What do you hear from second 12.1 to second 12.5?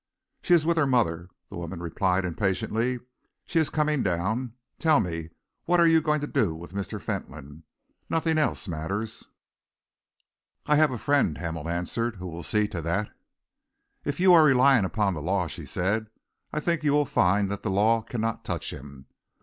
"who will